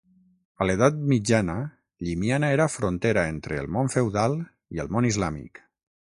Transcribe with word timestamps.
A 0.63 0.67
l'edat 0.67 0.95
mitjana, 1.09 1.57
Llimiana 2.07 2.49
era 2.55 2.67
frontera 2.75 3.25
entre 3.33 3.59
el 3.65 3.69
món 3.75 3.91
feudal 3.97 4.39
i 4.77 4.81
el 4.85 4.89
món 4.97 5.09
islàmic. 5.11 5.63